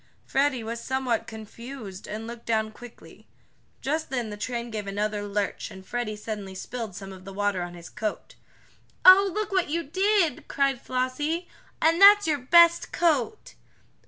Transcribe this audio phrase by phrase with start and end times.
[0.25, 3.27] Freddie was somewhat confused, and looked down quickly.
[3.81, 7.61] Just then the train gave another lurch and Freddie suddenly spilled some of the water
[7.61, 8.33] on his coat.
[9.05, 11.47] "Oh, look what you did!" cried Flossie.
[11.79, 13.53] "And that's your best coat!"